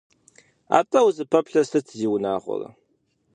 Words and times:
Атӏэ, 0.77 0.99
узыпэплъэр 1.07 1.65
сыт, 1.71 1.87
зиунагъуэрэ! 1.97 2.69